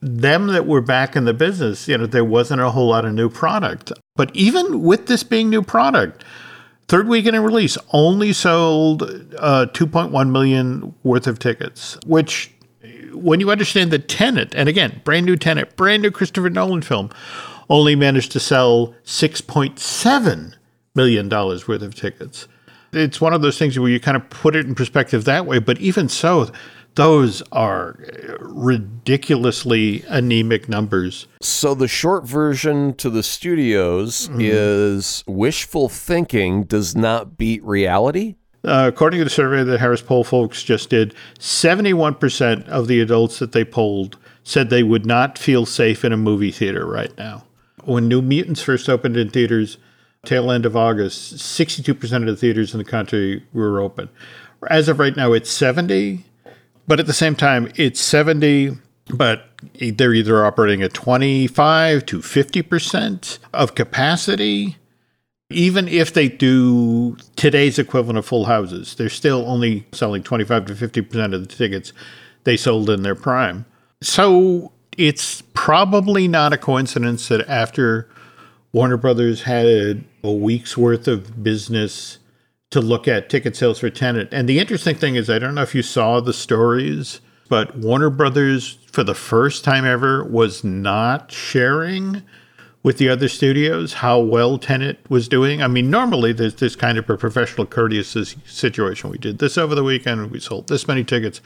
[0.00, 3.14] them that were back in the business, you know, there wasn't a whole lot of
[3.14, 3.92] new product.
[4.16, 6.24] But even with this being new product,
[6.90, 9.02] Third weekend in release only sold
[9.38, 12.50] uh, 2.1 million worth of tickets, which,
[13.12, 17.10] when you understand that Tenet, and again, brand new Tenet, brand new Christopher Nolan film,
[17.68, 20.54] only managed to sell 6.7
[20.94, 22.48] million dollars worth of tickets.
[22.92, 25.60] It's one of those things where you kind of put it in perspective that way,
[25.60, 26.50] but even so,
[26.96, 27.96] those are
[28.40, 31.28] ridiculously anemic numbers.
[31.40, 34.40] So the short version to the studios mm-hmm.
[34.40, 38.34] is wishful thinking does not beat reality.
[38.62, 43.38] Uh, according to the survey that Harris Poll folks just did, 71% of the adults
[43.38, 47.44] that they polled said they would not feel safe in a movie theater right now.
[47.84, 49.78] When New Mutants first opened in theaters,
[50.24, 54.08] tail end of August, 62% of the theaters in the country were open.
[54.68, 56.24] As of right now, it's 70.
[56.86, 58.76] But at the same time, it's 70,
[59.14, 59.46] but
[59.80, 64.76] they're either operating at 25 to 50% of capacity.
[65.50, 70.74] Even if they do today's equivalent of full houses, they're still only selling 25 to
[70.74, 71.92] 50% of the tickets
[72.44, 73.64] they sold in their prime.
[74.02, 78.08] So it's probably not a coincidence that after
[78.72, 82.18] Warner Brothers had a week's worth of business
[82.70, 84.28] to look at ticket sales for Tenet.
[84.32, 88.10] And the interesting thing is, I don't know if you saw the stories, but Warner
[88.10, 92.22] Brothers, for the first time ever, was not sharing
[92.82, 95.62] with the other studios how well Tenet was doing.
[95.62, 99.10] I mean, normally there's this kind of a professional courteous situation.
[99.10, 101.40] We did this over the weekend, we sold this many tickets.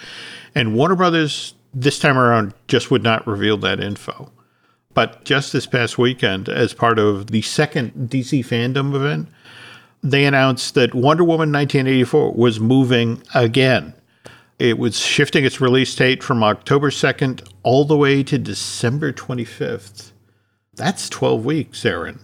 [0.54, 4.30] And Warner Brothers, this time around, just would not reveal that info.
[4.94, 9.28] But just this past weekend, as part of the second DC fandom event,
[10.02, 13.94] they announced that Wonder Woman 1984 was moving again.
[14.58, 20.12] It was shifting its release date from October 2nd all the way to December 25th.
[20.74, 22.20] That's 12 weeks, Aaron.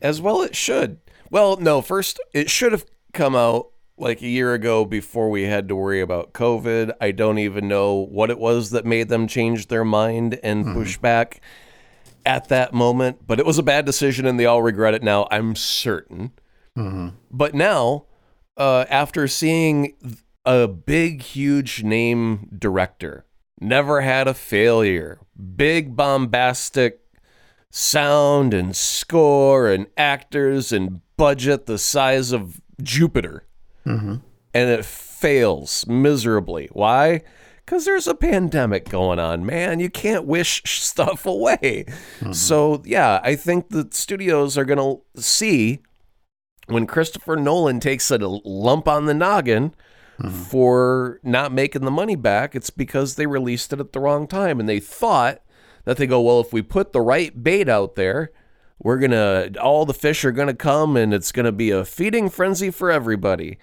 [0.00, 0.98] As well, it should.
[1.30, 5.68] Well, no, first, it should have come out like a year ago before we had
[5.68, 6.92] to worry about COVID.
[7.00, 10.74] I don't even know what it was that made them change their mind and mm-hmm.
[10.74, 11.40] push back
[12.26, 15.26] at that moment, but it was a bad decision and they all regret it now,
[15.30, 16.32] I'm certain.
[17.30, 18.04] But now,
[18.56, 19.94] uh, after seeing
[20.44, 23.24] a big, huge name director,
[23.60, 25.20] never had a failure,
[25.56, 27.00] big, bombastic
[27.70, 33.46] sound and score and actors and budget the size of Jupiter.
[34.52, 36.68] And it fails miserably.
[36.72, 37.22] Why?
[37.66, 39.80] Because there's a pandemic going on, man.
[39.80, 41.84] You can't wish stuff away.
[42.20, 42.32] Mm-hmm.
[42.32, 45.80] So, yeah, I think the studios are going to see
[46.66, 49.74] when Christopher Nolan takes a lump on the noggin
[50.18, 50.28] mm-hmm.
[50.28, 54.60] for not making the money back, it's because they released it at the wrong time.
[54.60, 55.42] And they thought
[55.84, 58.30] that they go, well, if we put the right bait out there,
[58.78, 61.70] we're going to, all the fish are going to come and it's going to be
[61.70, 63.58] a feeding frenzy for everybody.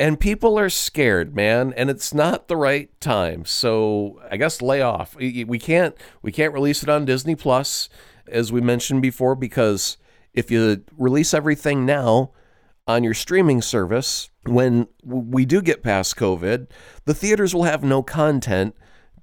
[0.00, 3.44] And people are scared, man, and it's not the right time.
[3.44, 5.14] So I guess lay off.
[5.14, 7.90] We can't we can't release it on Disney Plus,
[8.26, 9.98] as we mentioned before, because
[10.32, 12.32] if you release everything now
[12.86, 16.68] on your streaming service, when we do get past COVID,
[17.04, 18.74] the theaters will have no content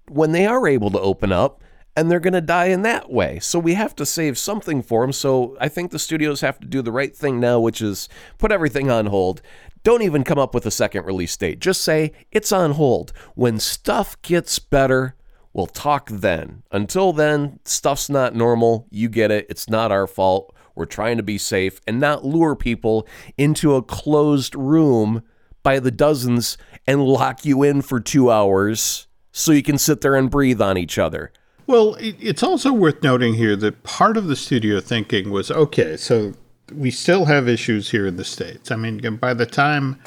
[0.07, 1.63] when they are able to open up
[1.95, 3.39] and they're going to die in that way.
[3.39, 5.11] So we have to save something for them.
[5.11, 8.51] So I think the studios have to do the right thing now, which is put
[8.51, 9.41] everything on hold.
[9.87, 11.59] Don't even come up with a second release date.
[11.59, 13.13] Just say it's on hold.
[13.35, 15.15] When stuff gets better,
[15.53, 16.63] we'll talk then.
[16.73, 18.85] Until then, stuff's not normal.
[18.91, 19.45] You get it.
[19.49, 20.53] It's not our fault.
[20.75, 25.23] We're trying to be safe and not lure people into a closed room
[25.63, 30.15] by the dozens and lock you in for two hours so you can sit there
[30.15, 31.31] and breathe on each other.
[31.65, 36.33] Well, it's also worth noting here that part of the studio thinking was okay, so
[36.73, 38.71] we still have issues here in the States.
[38.71, 39.99] I mean, by the time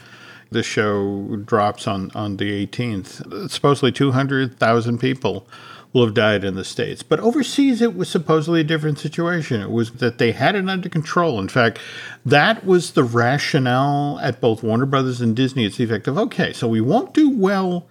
[0.50, 5.46] the show drops on, on the 18th, supposedly 200,000 people
[5.92, 7.02] will have died in the States.
[7.02, 9.60] But overseas, it was supposedly a different situation.
[9.60, 11.40] It was that they had it under control.
[11.40, 11.78] In fact,
[12.24, 15.64] that was the rationale at both Warner Brothers and Disney.
[15.64, 17.88] It's the effect of okay, so we won't do well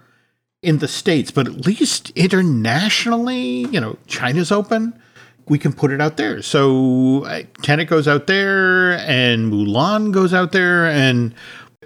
[0.62, 4.98] in the States, but at least internationally, you know, China's open.
[5.50, 6.40] We can put it out there.
[6.40, 7.26] So
[7.62, 10.86] Tenet goes out there and Mulan goes out there.
[10.86, 11.34] And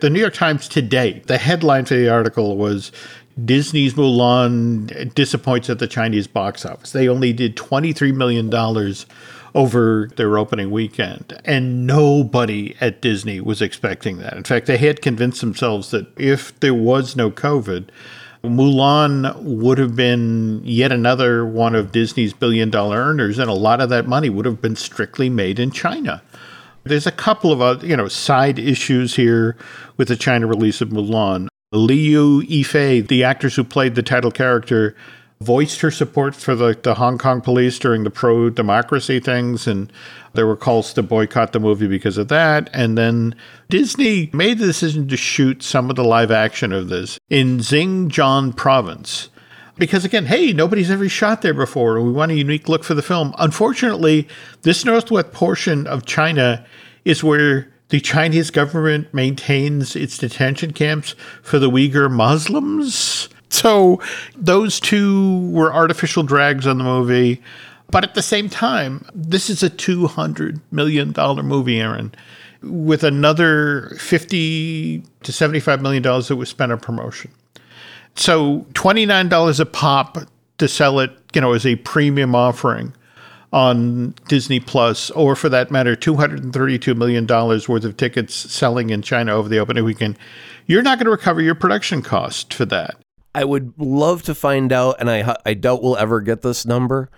[0.00, 2.92] the New York Times today, the headline for the article was
[3.42, 6.92] Disney's Mulan disappoints at the Chinese box office.
[6.92, 8.53] They only did $23 million
[9.55, 11.40] over their opening weekend.
[11.44, 14.37] And nobody at Disney was expecting that.
[14.37, 17.88] In fact, they had convinced themselves that if there was no COVID,
[18.44, 23.80] Mulan would have been yet another one of Disney's billion dollar earners, and a lot
[23.80, 26.22] of that money would have been strictly made in China.
[26.85, 29.57] There's a couple of you know side issues here
[29.96, 31.48] with the China release of Mulan.
[31.72, 34.94] Liu Yifei, the actors who played the title character,
[35.44, 39.92] voiced her support for the, the Hong Kong police during the pro democracy things, and
[40.33, 42.70] there were calls to boycott the movie because of that.
[42.72, 43.35] And then
[43.68, 48.57] Disney made the decision to shoot some of the live action of this in Xinjiang
[48.57, 49.28] province.
[49.76, 52.00] Because again, hey, nobody's ever shot there before.
[52.00, 53.35] We want a unique look for the film.
[53.38, 54.28] Unfortunately,
[54.62, 56.64] this northwest portion of China
[57.04, 63.28] is where the Chinese government maintains its detention camps for the Uyghur Muslims.
[63.55, 64.01] So
[64.37, 67.40] those two were artificial drags on the movie.
[67.88, 71.14] But at the same time, this is a $200 million
[71.47, 72.12] movie, Aaron,
[72.62, 77.31] with another 50 to $75 million that was spent on promotion.
[78.17, 80.19] So $29 a pop
[80.59, 82.93] to sell it, you know, as a premium offering
[83.53, 89.33] on Disney Plus, or for that matter, $232 million worth of tickets selling in China
[89.33, 90.19] over the opening weekend,
[90.67, 92.97] you're not going to recover your production cost for that.
[93.35, 97.11] I would love to find out, and I I doubt we'll ever get this number,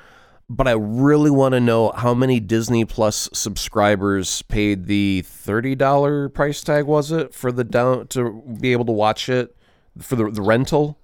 [0.48, 6.28] but I really want to know how many Disney Plus subscribers paid the thirty dollar
[6.28, 6.86] price tag.
[6.86, 9.54] Was it for the down to be able to watch it
[9.98, 10.98] for the the rental?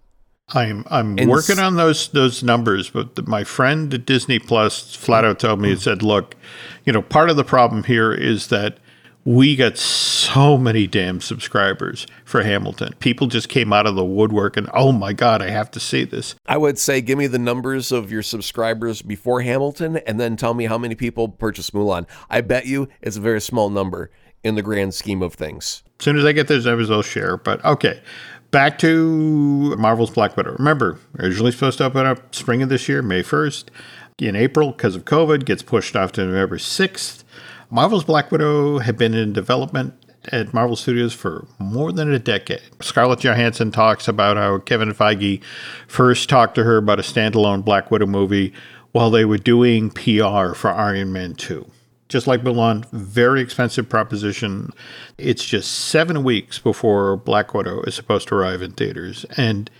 [0.49, 4.95] I'm I'm And working on those those numbers, but the, my friend at Disney Plus
[4.95, 6.37] flat out told me and said, "Look,
[6.85, 8.79] you know, part of the problem here is that
[9.25, 12.95] we got so many damn subscribers for Hamilton.
[12.99, 16.05] People just came out of the woodwork and oh my god, I have to see
[16.05, 20.37] this." I would say give me the numbers of your subscribers before Hamilton, and then
[20.37, 22.07] tell me how many people purchased Mulan.
[22.29, 24.11] I bet you it's a very small number.
[24.45, 25.83] in the grand scheme of things.
[26.01, 27.37] As soon as I get those numbers, I'll share.
[27.37, 28.01] But okay,
[28.51, 30.57] back to Marvel's Black Widow.
[30.59, 33.67] Remember, originally supposed to open up spring of this year, May 1st.
[34.19, 37.22] In April, because of COVID, gets pushed off to November 6th.
[37.73, 39.95] Marvel's Black Widow had been in development
[40.27, 42.61] at Marvel Studios for more than a decade.
[42.83, 45.43] Scarlett Johansson talks about how Kevin Feige
[45.89, 48.53] first talked to her about a standalone Black Widow movie
[48.91, 51.67] while they were doing PR for Iron Man 2
[52.09, 54.71] just like Mulan, very expensive proposition.
[55.17, 59.25] It's just seven weeks before Black Widow is supposed to arrive in theaters.
[59.39, 59.71] And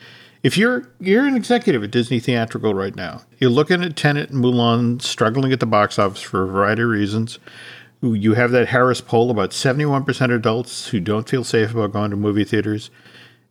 [0.43, 4.43] if you're you're an executive at Disney Theatrical right now, you're looking at Tenet and
[4.43, 7.39] Mulan struggling at the box office for a variety of reasons.
[8.03, 12.17] You have that Harris poll about 71% adults who don't feel safe about going to
[12.17, 12.91] movie theaters.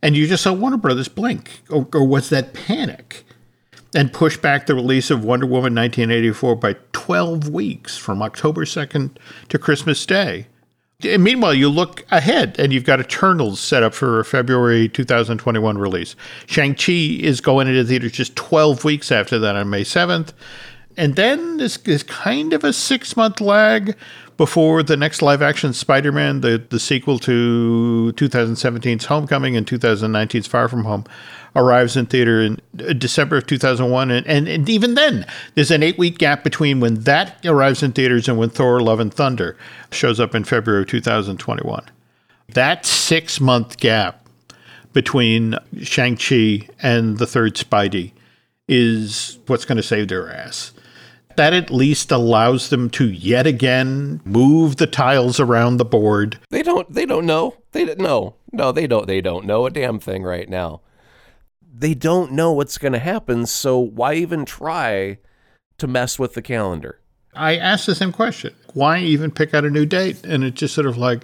[0.04, 1.62] And you just saw Warner Brothers blink.
[1.70, 3.24] Or, or was that panic?
[3.94, 9.18] and push back the release of Wonder Woman 1984 by 12 weeks from October 2nd
[9.50, 10.48] to Christmas Day.
[11.04, 15.78] And meanwhile, you look ahead and you've got Eternals set up for a February 2021
[15.78, 16.16] release.
[16.46, 20.32] Shang-Chi is going into theaters just 12 weeks after that on May 7th.
[20.98, 23.96] And then this is kind of a six month lag
[24.42, 30.48] before the next live action Spider Man, the, the sequel to 2017's Homecoming and 2019's
[30.48, 31.06] Far From Home,
[31.56, 34.10] arrives in theater in uh, December of 2001.
[34.10, 37.92] And, and, and even then, there's an eight week gap between when that arrives in
[37.92, 39.56] theaters and when Thor Love and Thunder
[39.92, 41.86] shows up in February of 2021.
[42.50, 44.28] That six month gap
[44.92, 48.14] between Shang-Chi and the third Spidey
[48.68, 50.74] is what's going to save their ass
[51.38, 56.40] that at least allows them to yet again move the tiles around the board.
[56.50, 57.56] They don't they don't know.
[57.72, 58.36] They don't know.
[58.52, 60.82] No, they don't they don't know a damn thing right now.
[61.74, 65.18] They don't know what's going to happen, so why even try
[65.80, 67.00] to mess with the calendar?
[67.34, 68.54] I asked the same question.
[68.74, 70.24] Why even pick out a new date?
[70.26, 71.24] And it's just sort of like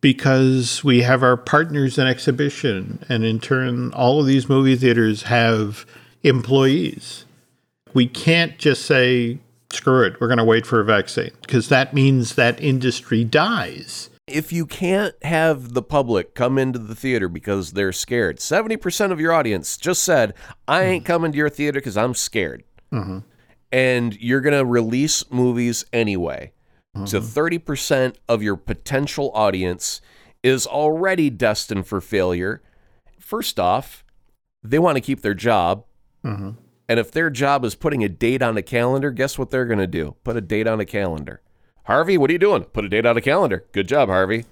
[0.00, 5.24] because we have our partners in exhibition and in turn all of these movie theaters
[5.24, 5.84] have
[6.22, 7.25] employees
[7.96, 9.38] we can't just say,
[9.72, 14.10] screw it, we're going to wait for a vaccine, because that means that industry dies.
[14.26, 19.20] If you can't have the public come into the theater because they're scared, 70% of
[19.20, 20.34] your audience just said,
[20.68, 21.12] I ain't mm-hmm.
[21.12, 22.64] coming to your theater because I'm scared.
[22.92, 23.20] Mm-hmm.
[23.72, 26.52] And you're going to release movies anyway.
[26.94, 27.06] Mm-hmm.
[27.06, 30.02] So 30% of your potential audience
[30.42, 32.62] is already destined for failure.
[33.18, 34.04] First off,
[34.62, 35.84] they want to keep their job.
[36.24, 36.50] Mm-hmm.
[36.88, 39.80] And if their job is putting a date on a calendar, guess what they're going
[39.80, 40.16] to do?
[40.22, 41.40] Put a date on a calendar.
[41.84, 42.64] Harvey, what are you doing?
[42.64, 43.64] Put a date on a calendar.
[43.72, 44.44] Good job, Harvey.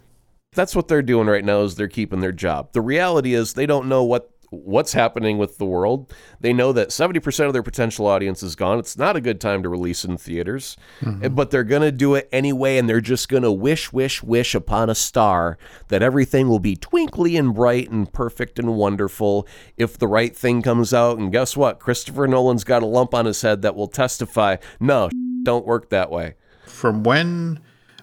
[0.55, 2.73] That's what they're doing right now is they're keeping their job.
[2.73, 6.13] The reality is they don't know what what's happening with the world.
[6.41, 8.79] They know that 70% of their potential audience is gone.
[8.79, 11.35] It's not a good time to release in theaters, mm-hmm.
[11.35, 12.79] but they're going to do it anyway.
[12.79, 16.77] And they're just going to wish, wish, wish upon a star that everything will be
[16.77, 19.47] twinkly and bright and perfect and wonderful
[19.77, 21.19] if the right thing comes out.
[21.19, 21.81] And guess what?
[21.81, 25.11] Christopher Nolan's got a lump on his head that will testify no,
[25.43, 26.35] don't work that way.
[26.65, 27.61] From when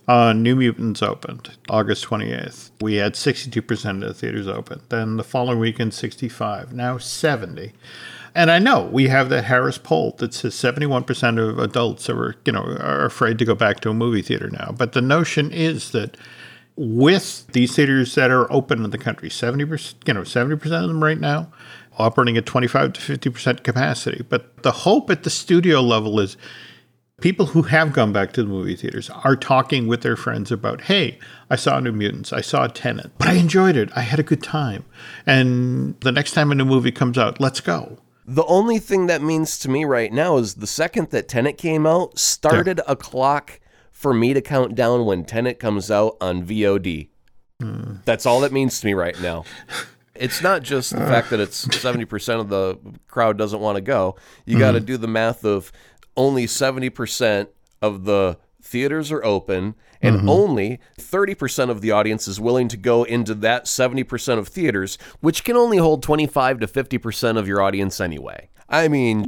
[0.07, 2.71] uh, New Mutants opened August 28th.
[2.81, 4.81] We had 62% of the theaters open.
[4.89, 6.73] Then the following weekend, 65.
[6.73, 7.73] Now 70.
[8.33, 12.53] And I know we have the Harris poll that says 71% of adults are, you
[12.53, 14.73] know, are afraid to go back to a movie theater now.
[14.75, 16.15] But the notion is that
[16.77, 21.03] with these theaters that are open in the country, 70%, you know, 70% of them
[21.03, 21.51] right now,
[21.97, 24.25] operating at 25 to 50% capacity.
[24.27, 26.37] But the hope at the studio level is
[27.21, 30.81] people who have gone back to the movie theaters are talking with their friends about,
[30.81, 31.17] hey,
[31.49, 33.89] I saw New Mutants, I saw Tenet, but I enjoyed it.
[33.95, 34.85] I had a good time.
[35.25, 37.99] And the next time a new movie comes out, let's go.
[38.25, 41.85] The only thing that means to me right now is the second that Tenet came
[41.85, 42.91] out started yeah.
[42.91, 43.59] a clock
[43.91, 47.09] for me to count down when Tenet comes out on VOD.
[47.61, 48.03] Mm.
[48.05, 49.45] That's all that means to me right now.
[50.13, 51.07] It's not just the uh.
[51.07, 54.17] fact that it's 70% of the crowd doesn't want to go.
[54.45, 55.71] You got to do the math of
[56.15, 57.47] only 70%
[57.81, 60.29] of the theaters are open and mm-hmm.
[60.29, 65.43] only 30% of the audience is willing to go into that 70% of theaters, which
[65.43, 68.49] can only hold 25 to 50% of your audience anyway.
[68.69, 69.25] I mean,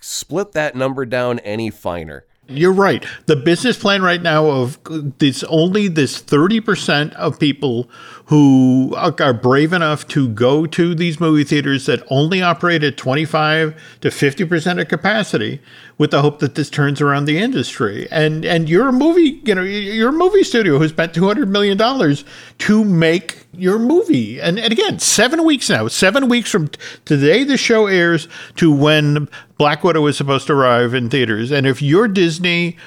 [0.00, 2.26] split that number down any finer.
[2.48, 3.06] You're right.
[3.26, 4.78] The business plan right now of
[5.18, 7.88] this only this 30% of people
[8.32, 13.74] who are brave enough to go to these movie theaters that only operate at 25
[14.00, 15.60] to 50% of capacity
[15.98, 18.08] with the hope that this turns around the industry.
[18.10, 21.76] And and you're a movie, you know, you're a movie studio who spent 200 million
[21.76, 22.24] dollars
[22.60, 24.40] to make your movie.
[24.40, 26.70] And, and again, 7 weeks now, 7 weeks from
[27.04, 29.28] today the show airs to when
[29.58, 31.50] Black Widow is supposed to arrive in theaters.
[31.50, 32.78] And if you're Disney,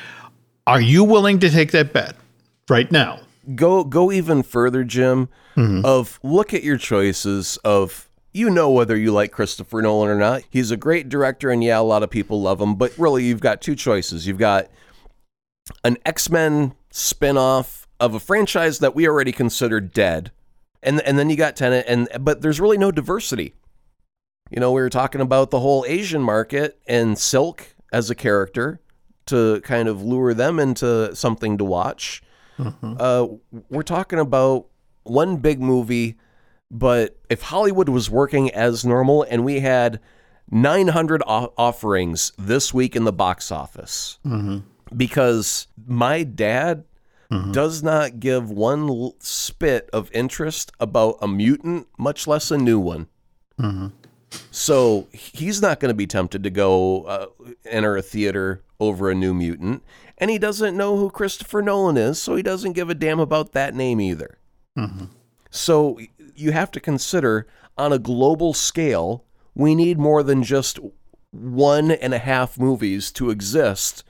[0.65, 2.15] are you willing to take that bet
[2.67, 3.19] right now?
[3.55, 5.29] Go go even further, Jim.
[5.55, 5.85] Mm-hmm.
[5.85, 10.43] Of look at your choices of you know whether you like Christopher Nolan or not.
[10.49, 12.75] He's a great director, and yeah, a lot of people love him.
[12.75, 14.27] But really, you've got two choices.
[14.27, 14.67] You've got
[15.83, 20.31] an X Men spin-off of a franchise that we already consider dead,
[20.83, 23.53] and and then you got Tenet, and but there's really no diversity.
[24.51, 28.79] You know, we were talking about the whole Asian market and Silk as a character
[29.27, 32.21] to kind of lure them into something to watch.
[32.59, 33.27] Uh,
[33.69, 34.67] we're talking about
[35.03, 36.15] one big movie,
[36.71, 39.99] but if Hollywood was working as normal and we had
[40.51, 44.19] 900 o- offerings this week in the box office,
[44.95, 46.83] because my dad
[47.51, 52.79] does not give one l- spit of interest about a mutant, much less a new
[52.79, 53.07] one.
[54.51, 57.25] So he's not going to be tempted to go uh,
[57.65, 59.81] enter a theater over a new mutant.
[60.17, 63.51] And he doesn't know who Christopher Nolan is, so he doesn't give a damn about
[63.51, 64.37] that name either.
[64.77, 65.05] Mm-hmm.
[65.49, 65.99] So
[66.35, 67.47] you have to consider
[67.77, 70.79] on a global scale, we need more than just
[71.31, 74.03] one and a half movies to exist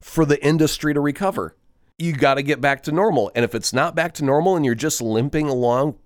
[0.00, 1.56] for the industry to recover.
[1.98, 3.30] You got to get back to normal.
[3.34, 5.96] And if it's not back to normal and you're just limping along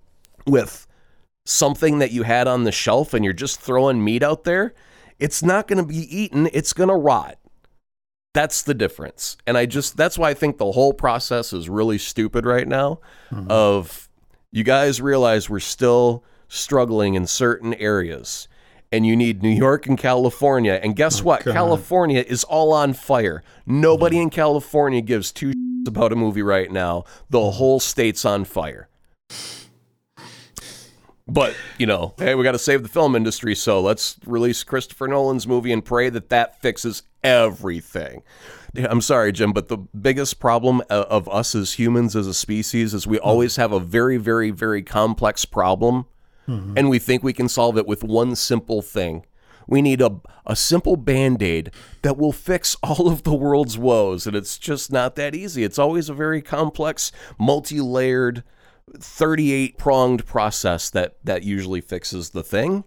[0.45, 0.85] with
[1.45, 4.73] something that you had on the shelf and you're just throwing meat out there,
[5.19, 7.37] it's not going to be eaten, it's going to rot.
[8.35, 9.37] That's the difference.
[9.47, 12.99] And I just that's why I think the whole process is really stupid right now
[13.31, 13.49] mm-hmm.
[13.49, 14.09] of
[14.51, 18.49] you guys realize we're still struggling in certain areas
[18.91, 20.77] and you need New York and California.
[20.83, 21.43] And guess oh, what?
[21.43, 23.41] California is all on fire.
[23.65, 24.23] Nobody mm-hmm.
[24.23, 27.05] in California gives two shits about a movie right now.
[27.29, 27.57] The mm-hmm.
[27.57, 28.89] whole state's on fire.
[31.27, 35.07] But, you know, hey, we got to save the film industry, so let's release Christopher
[35.07, 38.21] Nolan's movie and pray that that fixes everything.
[38.77, 42.93] I'm sorry, Jim, but the biggest problem uh, of us as humans, as a species,
[42.93, 43.25] is we hmm.
[43.25, 46.05] always have a very, very, very complex problem,
[46.45, 46.73] hmm.
[46.77, 49.25] and we think we can solve it with one simple thing.
[49.67, 51.71] We need a, a simple band aid
[52.03, 55.63] that will fix all of the world's woes, and it's just not that easy.
[55.63, 58.43] It's always a very complex, multi layered,
[58.99, 62.83] 38 pronged process that that usually fixes the thing.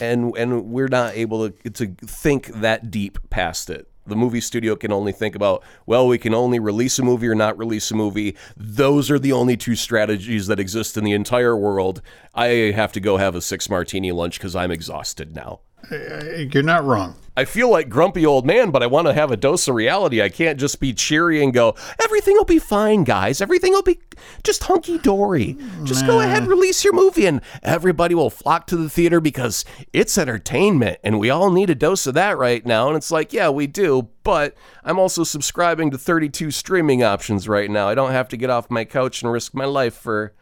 [0.00, 3.86] And and we're not able to to think that deep past it.
[4.06, 7.36] The movie studio can only think about well we can only release a movie or
[7.36, 8.36] not release a movie.
[8.56, 12.02] Those are the only two strategies that exist in the entire world.
[12.34, 15.60] I have to go have a six martini lunch cuz i'm exhausted now
[15.90, 17.16] You're not wrong.
[17.36, 20.20] I feel like grumpy old man, but I want to have a dose of reality.
[20.20, 23.40] I can't just be cheery and go, everything will be fine, guys.
[23.40, 23.98] Everything will be
[24.42, 25.56] just hunky dory.
[25.84, 30.18] Just go ahead, release your movie, and everybody will flock to the theater because it's
[30.18, 32.88] entertainment, and we all need a dose of that right now.
[32.88, 34.54] And it's like, yeah, we do, but
[34.84, 37.88] I'm also subscribing to 32 streaming options right now.
[37.88, 40.34] I don't have to get off my couch and risk my life for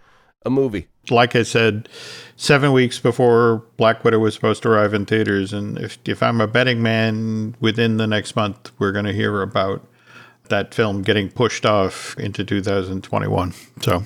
[0.49, 0.89] a movie.
[1.11, 1.89] Like I said,
[2.37, 6.41] seven weeks before Black Widow was supposed to arrive in theaters, and if if I'm
[6.41, 9.87] a betting man, within the next month, we're going to hear about
[10.49, 13.55] that film getting pushed off into 2021.
[13.83, 14.05] So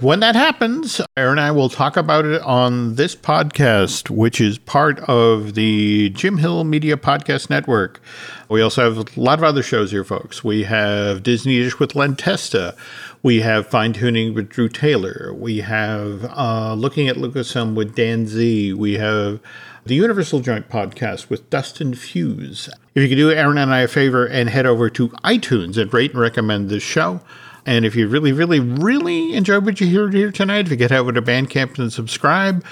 [0.00, 4.58] when that happens, Aaron and I will talk about it on this podcast, which is
[4.58, 8.00] part of the Jim Hill Media Podcast Network.
[8.48, 10.42] We also have a lot of other shows here, folks.
[10.42, 12.74] We have Disney-ish with Len Testa.
[13.22, 15.34] We have Fine Tuning with Drew Taylor.
[15.36, 18.72] We have uh, Looking at Lucasfilm with Dan Z.
[18.72, 19.40] We have
[19.84, 22.70] the Universal Joint Podcast with Dustin Fuse.
[22.94, 25.92] If you could do Aaron and I a favor and head over to iTunes and
[25.92, 27.20] rate and recommend this show.
[27.66, 30.90] And if you really, really, really enjoyed what you heard here tonight, if you get
[30.90, 32.64] over to Bandcamp and subscribe,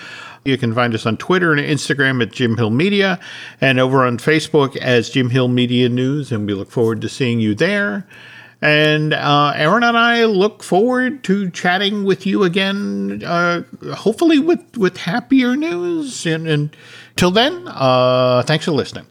[0.47, 3.21] you can find us on Twitter and Instagram at Jim Hill Media
[3.61, 6.33] and over on Facebook as Jim Hill Media News.
[6.33, 8.07] And we look forward to seeing you there.
[8.61, 13.63] And uh, Aaron and I look forward to chatting with you again, uh,
[13.95, 16.27] hopefully with, with happier news.
[16.27, 16.77] And,
[17.15, 19.07] till then, uh, thanks for listening.